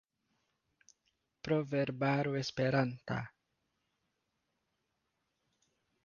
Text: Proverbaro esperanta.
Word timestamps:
Proverbaro 1.47 2.33
esperanta. 2.39 3.19